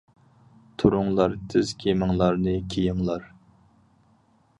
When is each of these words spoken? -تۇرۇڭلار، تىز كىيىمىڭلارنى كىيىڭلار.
-تۇرۇڭلار، 0.83 1.35
تىز 1.53 1.73
كىيىمىڭلارنى 1.83 2.55
كىيىڭلار. 2.75 3.29